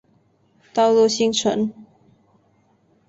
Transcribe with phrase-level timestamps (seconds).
[0.73, 1.71] 道路新城。